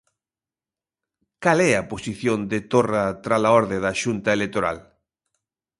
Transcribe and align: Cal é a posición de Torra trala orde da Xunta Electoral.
Cal 1.43 1.59
é 1.69 1.71
a 1.77 1.87
posición 1.91 2.39
de 2.51 2.59
Torra 2.71 3.05
trala 3.25 3.53
orde 3.59 3.77
da 3.85 3.93
Xunta 4.01 4.29
Electoral. 4.37 4.77